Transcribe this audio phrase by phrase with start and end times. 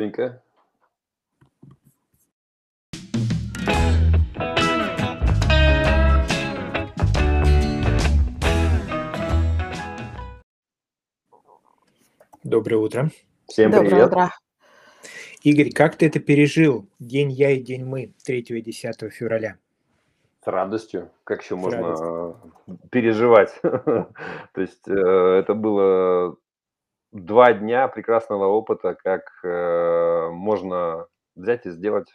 [0.00, 0.42] Женька.
[12.42, 13.10] Доброе утро.
[13.46, 14.06] Всем Доброе привет.
[14.06, 14.30] утро.
[15.42, 16.88] Игорь, как ты это пережил?
[16.98, 19.58] День я и день мы, 3 и 10 февраля.
[20.42, 21.10] С радостью.
[21.24, 22.34] Как еще С можно
[22.66, 23.50] э, переживать?
[23.62, 24.08] То
[24.56, 26.38] есть э, это было
[27.12, 32.08] два дня прекрасного опыта, как э, можно взять и сделать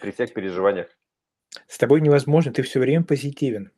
[0.00, 0.88] при всех переживаниях.
[1.66, 3.70] С тобой невозможно, ты все время позитивен.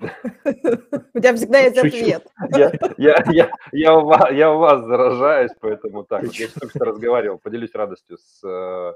[0.00, 2.26] У тебя всегда есть ответ.
[2.50, 6.24] Я, я, я, я, у вас, я у вас заражаюсь, поэтому так.
[6.24, 8.92] Вот я только что разговаривал, поделюсь радостью с э,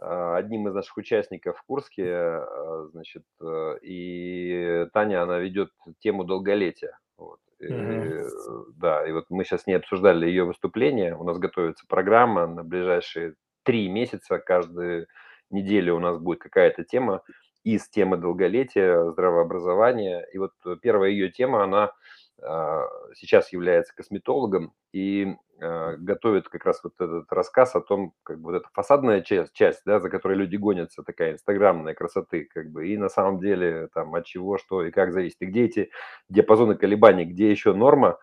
[0.00, 6.98] одним из наших участников в Курске, э, значит, э, и Таня, она ведет тему долголетия.
[7.18, 7.40] Вот.
[7.60, 8.28] Э,
[8.76, 12.46] Да, и вот мы сейчас не обсуждали ее выступление, у нас готовится программа.
[12.46, 15.06] На ближайшие три месяца, каждую
[15.50, 17.22] неделю у нас будет какая-то тема
[17.64, 20.24] из темы долголетия, здравообразования.
[20.32, 21.92] И вот э, первая ее тема, она
[22.40, 28.52] сейчас является косметологом и а, готовит как раз вот этот рассказ о том, как бы
[28.52, 32.88] вот эта фасадная часть, часть да, за которой люди гонятся, такая инстаграмная красоты, как бы,
[32.88, 35.90] и на самом деле там от чего, что и как зависит, и где эти
[36.28, 38.18] диапазоны колебаний, где еще норма,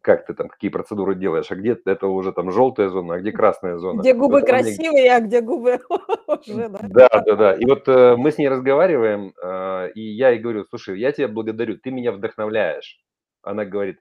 [0.00, 3.32] как ты там, какие процедуры делаешь, а где это уже там желтая зона, а где
[3.32, 4.00] красная зона.
[4.00, 5.80] Где губы плане- красивые, а где губы
[6.26, 6.78] уже, да?
[6.82, 7.54] да, да, да.
[7.56, 11.28] И вот э, мы с ней разговариваем, э, и я ей говорю, слушай, я тебя
[11.28, 12.98] благодарю, ты меня вдохновляешь.
[13.42, 14.00] Она говорит,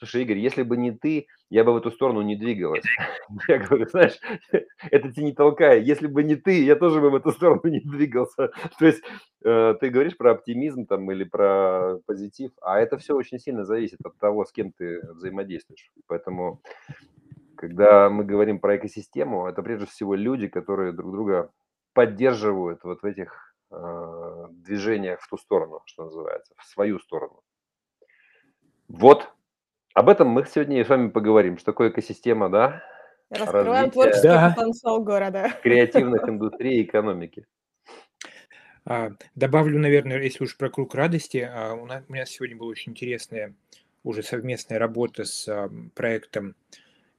[0.00, 2.84] слушай, Игорь, если бы не ты, я бы в эту сторону не двигалась.
[3.48, 4.18] Я говорю, знаешь,
[4.90, 7.80] это тебя не толкай, если бы не ты, я тоже бы в эту сторону не
[7.80, 8.50] двигался.
[8.78, 9.02] То есть
[9.44, 13.98] э, ты говоришь про оптимизм там или про позитив, а это все очень сильно зависит
[14.04, 15.90] от того, с кем ты взаимодействуешь.
[16.06, 16.62] Поэтому
[17.56, 21.50] когда мы говорим про экосистему, это прежде всего люди, которые друг друга
[21.92, 27.42] поддерживают вот в этих э, движениях в ту сторону, что называется, в свою сторону.
[28.90, 29.30] Вот.
[29.94, 31.58] Об этом мы сегодня и с вами поговорим.
[31.58, 32.82] Что такое экосистема, да?
[33.30, 33.90] Раскрываем Развитие.
[33.92, 34.54] творческий Да.
[34.56, 35.50] потенциал города.
[35.62, 37.46] Креативных индустрий и экономики.
[38.84, 42.70] А, Добавлю, наверное, если уж про круг радости, а, у нас, у меня сегодня была
[42.70, 43.54] очень интересная
[44.02, 46.56] уже совместная работа с а, проектом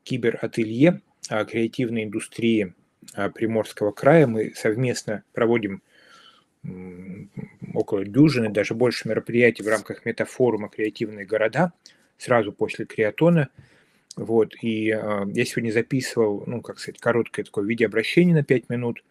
[0.04, 2.74] Киберателье креативной индустрии
[3.36, 4.28] Приморского края.
[4.28, 5.84] Мы совместно проводим
[7.74, 11.74] около дюжины, даже больше мероприятий в рамках метафорума «Креативные города»
[12.18, 13.50] сразу после Креатона.
[14.16, 19.04] Вот, и а, я сегодня записывал, ну, как сказать, короткое такое видеообращение на 5 минут,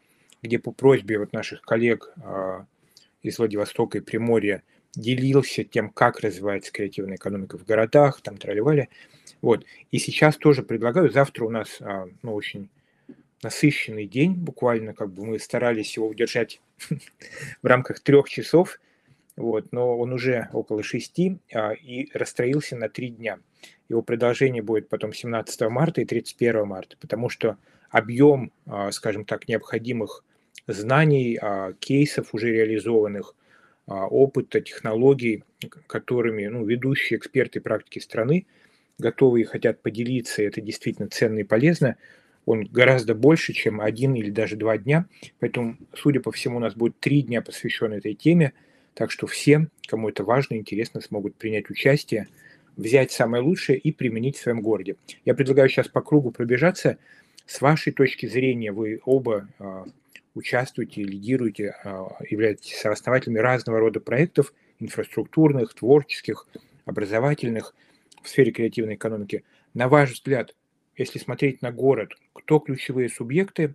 [0.42, 2.66] где по просьбе вот наших коллег а,
[3.22, 4.62] из Владивостока и Приморья
[4.94, 8.90] делился тем, как развивается креативная экономика в городах, там тролливали.
[9.40, 9.64] Вот.
[9.90, 12.68] И сейчас тоже предлагаю, завтра у нас а, ну, очень
[13.42, 16.60] насыщенный день, буквально как бы мы старались его удержать
[17.62, 18.80] в рамках трех часов,
[19.36, 23.38] вот, но он уже около шести а, и расстроился на три дня.
[23.88, 27.56] Его продолжение будет потом 17 марта и 31 марта, потому что
[27.88, 30.24] объем, а, скажем так, необходимых
[30.66, 33.34] знаний, а, кейсов уже реализованных,
[33.86, 35.42] а, опыта, технологий,
[35.86, 38.46] которыми ну, ведущие эксперты практики страны
[38.98, 41.96] готовы и хотят поделиться, это действительно ценно и полезно,
[42.46, 45.06] он гораздо больше, чем один или даже два дня.
[45.38, 48.52] Поэтому, судя по всему, у нас будет три дня посвящены этой теме.
[48.94, 52.28] Так что все, кому это важно, интересно, смогут принять участие,
[52.76, 54.96] взять самое лучшее и применить в своем городе.
[55.24, 56.98] Я предлагаю сейчас по кругу пробежаться.
[57.46, 59.84] С вашей точки зрения, вы оба а,
[60.34, 66.46] участвуете, лидируете, а, являетесь сооснователями разного рода проектов, инфраструктурных, творческих,
[66.84, 67.74] образовательных
[68.22, 69.44] в сфере креативной экономики.
[69.74, 70.54] На ваш взгляд,
[71.00, 73.74] если смотреть на город, кто ключевые субъекты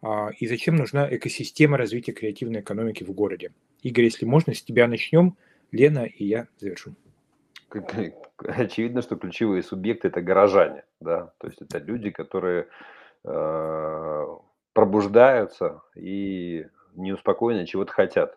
[0.00, 3.52] а, и зачем нужна экосистема развития креативной экономики в городе?
[3.82, 5.36] Игорь, если можно, с тебя начнем.
[5.72, 6.94] Лена и я завершу.
[8.38, 12.66] Очевидно, что ключевые субъекты это горожане, да, то есть это люди, которые
[13.24, 14.26] э,
[14.72, 18.36] пробуждаются и неуспокоенно чего-то хотят.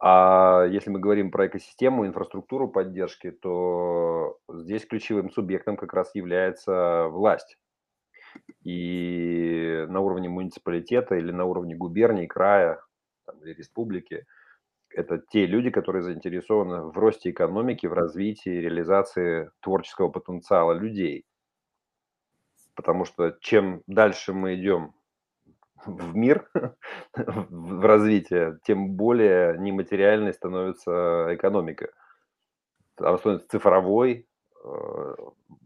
[0.00, 7.08] А если мы говорим про экосистему, инфраструктуру поддержки, то здесь ключевым субъектом как раз является
[7.08, 7.56] власть.
[8.62, 12.80] И на уровне муниципалитета или на уровне губернии, края
[13.26, 14.26] там, или республики
[14.90, 21.24] это те люди, которые заинтересованы в росте экономики, в развитии, реализации творческого потенциала людей.
[22.74, 24.94] Потому что чем дальше мы идем
[25.86, 26.48] в мир,
[27.14, 31.90] в развитие, тем более нематериальной становится экономика.
[32.96, 34.26] Она становится цифровой,
[34.64, 35.14] э,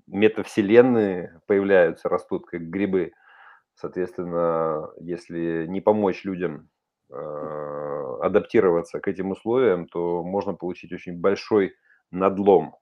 [0.07, 3.13] метавселенные появляются, растут как грибы.
[3.75, 6.69] Соответственно, если не помочь людям
[7.11, 11.75] э, адаптироваться к этим условиям, то можно получить очень большой
[12.11, 12.77] надлом.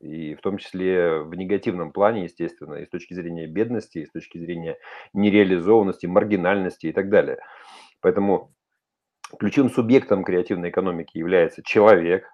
[0.00, 4.10] И в том числе в негативном плане, естественно, и с точки зрения бедности, и с
[4.10, 4.76] точки зрения
[5.12, 7.38] нереализованности, маргинальности и так далее.
[8.00, 8.52] Поэтому
[9.38, 12.28] ключевым субъектом креативной экономики является человек,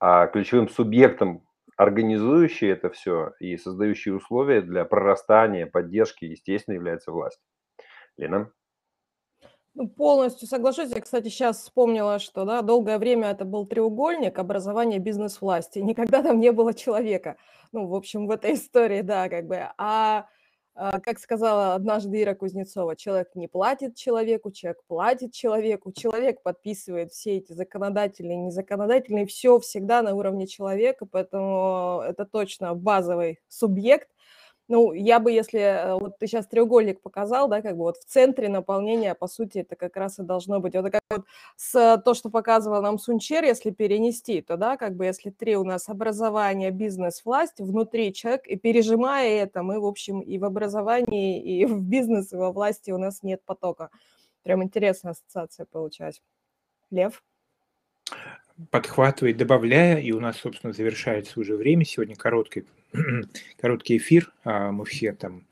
[0.00, 1.46] а ключевым субъектом,
[1.76, 7.40] организующий это все и создающий условия для прорастания, поддержки, естественно, является власть.
[8.16, 8.50] Лена?
[9.74, 10.90] Ну, полностью соглашусь.
[10.94, 15.80] Я, кстати, сейчас вспомнила, что да, долгое время это был треугольник образования бизнес-власти.
[15.80, 17.36] Никогда там не было человека.
[17.72, 19.68] Ну, в общем, в этой истории, да, как бы.
[19.76, 20.26] А
[20.76, 27.12] а, как сказала однажды Ира Кузнецова, человек не платит человеку, человек платит человеку, человек подписывает
[27.12, 34.08] все эти законодательные, незаконодательные, все всегда на уровне человека, поэтому это точно базовый субъект,
[34.68, 38.04] ну, я бы, если э, вот ты сейчас треугольник показал, да, как бы вот в
[38.04, 40.74] центре наполнения, по сути, это как раз и должно быть.
[40.74, 41.24] Вот как вот
[41.56, 45.64] с то, что показывал нам Сунчер, если перенести, то, да, как бы если три у
[45.64, 51.42] нас образование, бизнес, власть, внутри человек, и пережимая это, мы, в общем, и в образовании,
[51.42, 53.90] и в бизнес, и во власти у нас нет потока.
[54.42, 56.22] Прям интересная ассоциация получается.
[56.90, 57.22] Лев?
[58.70, 61.84] Подхватывает, добавляя, и у нас, собственно, завершается уже время.
[61.84, 62.64] Сегодня короткий,
[63.60, 64.32] короткий эфир.
[64.44, 65.44] А мы все там,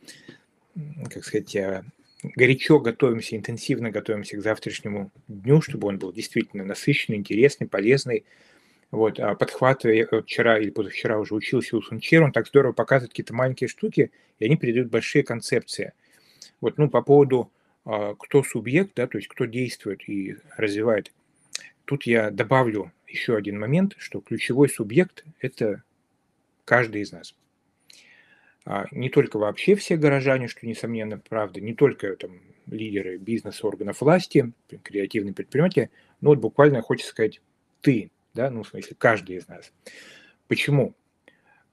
[1.11, 1.85] как сказать, а,
[2.23, 8.25] горячо готовимся, интенсивно готовимся к завтрашнему дню, чтобы он был действительно насыщенный, интересный, полезный.
[8.91, 13.33] Вот, а подхватывая, вчера или позавчера уже учился у Сунчера, он так здорово показывает какие-то
[13.33, 15.95] маленькие штуки, и они передают большие концепции.
[16.61, 17.51] Вот, ну, по поводу,
[17.85, 21.11] кто субъект, да, то есть кто действует и развивает
[21.85, 25.83] Тут я добавлю еще один момент, что ключевой субъект– это
[26.65, 27.35] каждый из нас.
[28.65, 34.01] А не только вообще все горожане, что, несомненно, правда, не только там, лидеры бизнеса, органов
[34.01, 34.53] власти,
[34.83, 35.91] креативные предприниматели,
[36.21, 37.41] но вот буквально хочется сказать
[37.81, 39.73] «ты», да, ну, в смысле, каждый из нас.
[40.47, 40.95] Почему?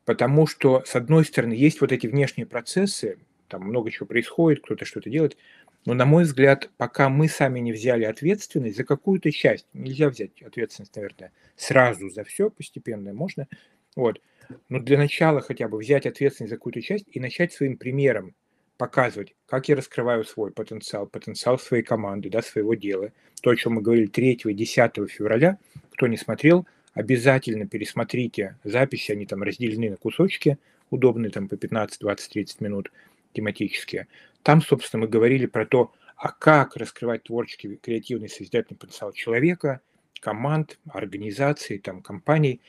[0.05, 4.85] Потому что, с одной стороны, есть вот эти внешние процессы, там много чего происходит, кто-то
[4.85, 5.37] что-то делает,
[5.85, 10.41] но, на мой взгляд, пока мы сами не взяли ответственность за какую-то часть, нельзя взять
[10.41, 13.47] ответственность, наверное, сразу за все, постепенно можно,
[13.95, 14.21] вот,
[14.67, 18.33] но для начала хотя бы взять ответственность за какую-то часть и начать своим примером
[18.77, 23.11] показывать, как я раскрываю свой потенциал, потенциал своей команды, да, своего дела.
[23.41, 25.57] То, о чем мы говорили 3 и 10 февраля,
[25.91, 30.57] кто не смотрел, обязательно пересмотрите записи, они там разделены на кусочки,
[30.89, 32.91] удобные там по 15, 20, 30 минут
[33.33, 34.07] тематические.
[34.43, 39.81] Там, собственно, мы говорили про то, а как раскрывать творческий, креативный, созидательный потенциал человека,
[40.19, 42.61] команд, организаций, там, компаний.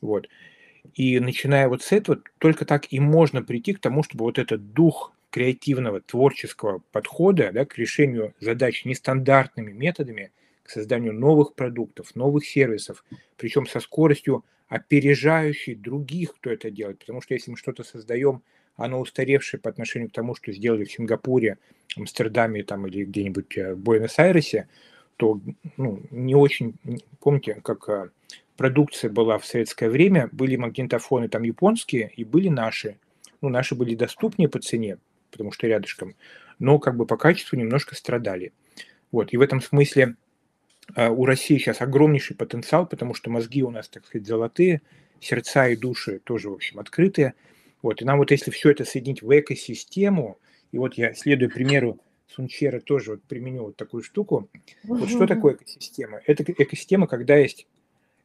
[0.00, 0.28] Вот.
[0.94, 4.72] И начиная вот с этого, только так и можно прийти к тому, чтобы вот этот
[4.72, 10.32] дух креативного, творческого подхода да, к решению задач нестандартными методами,
[10.62, 13.04] к созданию новых продуктов, новых сервисов,
[13.36, 17.00] причем со скоростью опережающей других, кто это делает.
[17.00, 18.42] Потому что если мы что-то создаем–
[18.76, 21.58] оно устаревшее по отношению к тому, что сделали в Сингапуре,
[21.96, 24.68] Амстердаме там, или где-нибудь э, в Буэнос-Айресе,
[25.16, 25.40] то
[25.76, 26.74] ну, не очень...
[27.20, 28.10] Помните, как э,
[28.56, 32.98] продукция была в советское время, были магнитофоны там японские и были наши.
[33.40, 34.98] Ну, наши были доступнее по цене,
[35.30, 36.14] потому что рядышком,
[36.58, 38.52] но как бы по качеству немножко страдали.
[39.10, 40.16] Вот, и в этом смысле
[40.94, 44.82] э, у России сейчас огромнейший потенциал, потому что мозги у нас, так сказать, золотые,
[45.20, 47.32] сердца и души тоже, в общем, открытые–
[47.86, 50.40] вот, и нам вот если все это соединить в экосистему,
[50.72, 54.50] и вот я следую примеру Сунчера тоже вот применю вот такую штуку.
[54.82, 56.20] Вот что такое экосистема?
[56.26, 57.68] Это экосистема, когда есть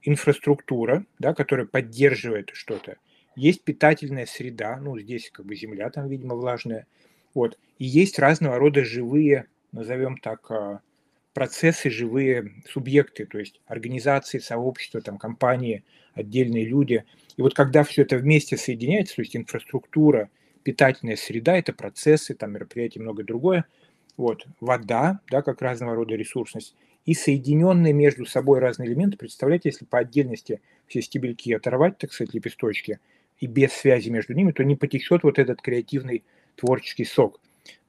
[0.02, 2.96] инфраструктура, да, которая поддерживает что-то.
[3.36, 6.88] Есть питательная среда, ну, здесь как бы земля там, видимо, влажная.
[7.36, 7.60] Вот.
[7.78, 10.80] И есть разного рода живые, назовем так, а,
[11.34, 15.84] процессы, живые субъекты, то есть организации, сообщества, там, компании,
[16.14, 17.06] отдельные люди.
[17.38, 20.30] И вот когда все это вместе соединяется, то есть инфраструктура,
[20.64, 23.66] питательная среда, это процессы, там мероприятия и многое другое,
[24.18, 29.86] вот, вода, да, как разного рода ресурсность, и соединенные между собой разные элементы, представляете, если
[29.86, 33.00] по отдельности все стебельки оторвать, так сказать, лепесточки,
[33.40, 36.24] и без связи между ними, то не потечет вот этот креативный
[36.56, 37.40] творческий сок.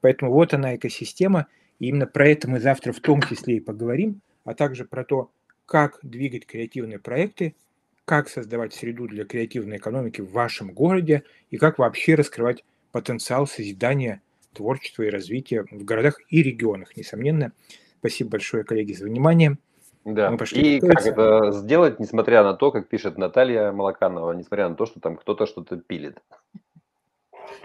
[0.00, 1.46] Поэтому вот она экосистема,
[1.82, 5.32] и именно про это мы завтра в том числе и поговорим, а также про то,
[5.66, 7.56] как двигать креативные проекты
[8.04, 14.22] как создавать среду для креативной экономики в вашем городе и как вообще раскрывать потенциал созидания,
[14.52, 17.50] творчества и развития в городах и регионах, несомненно.
[17.98, 19.58] Спасибо большое, коллеги, за внимание.
[20.04, 24.68] Да, Мы пошли и как это сделать, несмотря на то, как пишет Наталья Малаканова, несмотря
[24.68, 26.20] на то, что там кто-то что-то пилит.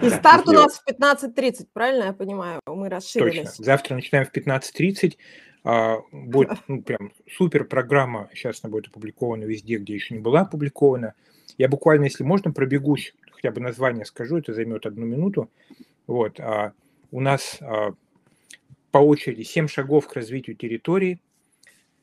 [0.01, 2.61] И старт у нас в 15.30, правильно я понимаю?
[2.65, 3.49] Мы расширились.
[3.51, 3.65] Точно.
[3.65, 5.17] Завтра начинаем в 15.30.
[5.63, 8.29] А, будет ну, прям супер программа.
[8.33, 11.13] Сейчас она будет опубликована везде, где еще не была опубликована.
[11.57, 15.49] Я буквально, если можно, пробегусь, хотя бы название скажу, это займет одну минуту.
[16.05, 16.39] Вот.
[16.39, 16.73] А
[17.11, 17.91] у нас а,
[18.91, 21.19] по очереди 7 шагов к развитию территории.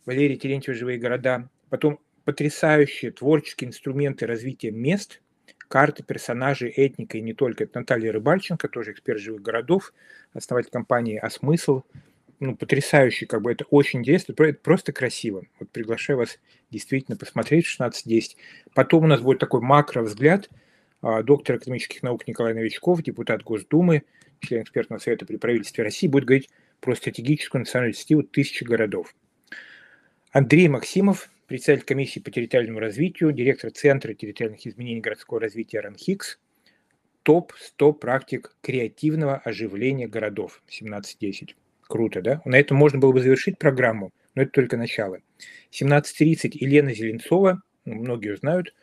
[0.06, 1.48] Валерий Терентьев «Живые города».
[1.70, 5.20] Потом потрясающие творческие инструменты развития мест,
[5.68, 7.64] карты персонажей, этника и не только.
[7.64, 9.92] Это Наталья Рыбальченко, тоже эксперт живых городов,
[10.32, 11.82] основатель компании «А смысл».
[12.40, 15.44] Ну, потрясающий, как бы это очень интересно, это просто красиво.
[15.60, 16.38] Вот приглашаю вас
[16.70, 18.36] действительно посмотреть 16.10.
[18.74, 20.50] Потом у нас будет такой макро-взгляд.
[21.00, 24.02] А, доктор экономических наук Николай Новичков, депутат Госдумы,
[24.40, 29.14] член экспертного совета при правительстве России, будет говорить про стратегическую национальную инициативу «Тысячи городов».
[30.32, 36.38] Андрей Максимов, председатель комиссии по территориальному развитию, директор Центра территориальных изменений городского развития РАНХИКС,
[37.22, 41.56] топ-100 практик креативного оживления городов 1710.
[41.82, 42.40] Круто, да?
[42.44, 45.18] На этом можно было бы завершить программу, но это только начало.
[45.70, 48.74] 17.30 Елена Зеленцова, многие знают,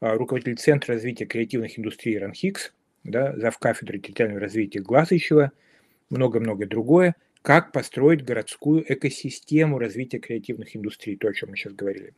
[0.00, 2.72] а, руководитель Центра развития креативных индустрий РАНХИКС,
[3.04, 3.58] да, зав.
[3.58, 5.52] кафедры территориального развития Глазычева,
[6.10, 12.14] много-много другое как построить городскую экосистему развития креативных индустрий, то, о чем мы сейчас говорили.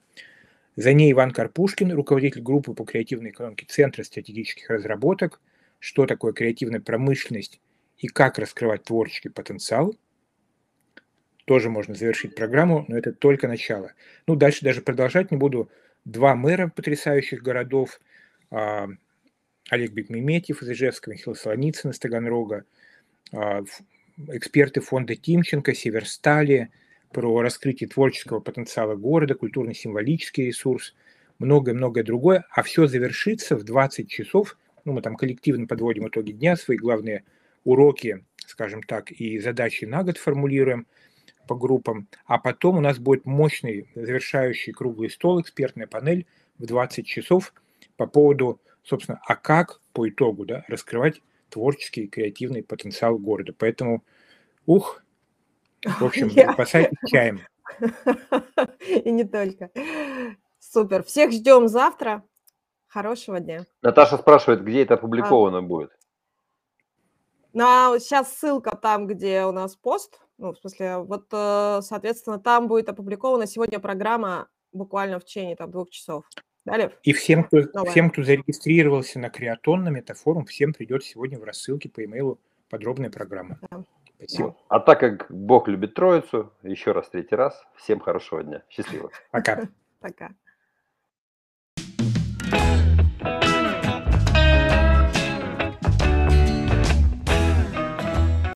[0.75, 5.41] За ней Иван Карпушкин, руководитель группы по креативной экономике Центра стратегических разработок,
[5.79, 7.61] что такое креативная промышленность
[7.99, 9.95] и как раскрывать творческий потенциал.
[11.45, 13.93] Тоже можно завершить программу, но это только начало.
[14.27, 15.71] Ну, дальше даже продолжать не буду.
[16.05, 18.01] Два мэра потрясающих городов,
[18.51, 18.89] а,
[19.71, 22.65] Олег Бекмеметьев из Ижевска, Михаил Солоницын из Таганрога,
[23.33, 23.63] а,
[24.29, 26.71] эксперты фонда Тимченко, Северстали,
[27.13, 30.95] про раскрытие творческого потенциала города, культурно-символический ресурс,
[31.39, 36.57] многое-многое другое, а все завершится в 20 часов, ну, мы там коллективно подводим итоги дня,
[36.57, 37.25] свои главные
[37.65, 40.87] уроки, скажем так, и задачи на год формулируем
[41.47, 46.27] по группам, а потом у нас будет мощный завершающий круглый стол, экспертная панель
[46.59, 47.53] в 20 часов
[47.97, 51.21] по поводу, собственно, а как по итогу да, раскрывать
[51.53, 53.55] творческий, креативный потенциал города.
[53.57, 54.03] Поэтому,
[54.67, 55.03] ух,
[55.85, 57.41] в общем, запасайтесь чаем.
[58.89, 59.71] И не только.
[60.59, 61.05] Супер.
[61.05, 62.23] Всех ждем завтра.
[62.89, 63.65] Хорошего дня.
[63.81, 65.63] Наташа спрашивает, где это опубликовано а.
[65.63, 65.91] будет.
[67.55, 70.21] Ну, а сейчас ссылка там, где у нас пост.
[70.39, 75.71] Ну, в смысле, вот, э, соответственно, там будет опубликована сегодня программа буквально в течение там
[75.71, 76.25] двух часов.
[76.65, 76.93] Далее.
[77.03, 81.89] И всем, кто, всем, кто зарегистрировался на Креатон, на Метафорум, всем придет сегодня в рассылке
[81.89, 82.39] по имейлу
[82.71, 83.59] подробная программа.
[83.71, 83.85] Да.
[84.17, 84.57] Спасибо.
[84.69, 88.63] А так как Бог любит Троицу, еще раз, третий раз, всем хорошего дня.
[88.71, 89.11] Счастливо.
[89.33, 89.69] Пока.
[90.01, 90.31] Пока.